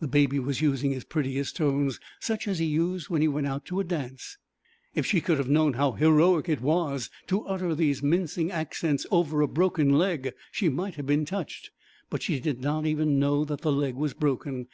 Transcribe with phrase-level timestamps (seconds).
[0.00, 3.66] The Baby was using his prettiest tones, such as he used when he went out
[3.66, 4.38] to a dance.
[4.94, 9.42] If she could have known how heroic it was to utter these mincing accents over
[9.42, 11.70] a broken leg she might have been touched;
[12.08, 14.68] but she did not even know that the leg was broken.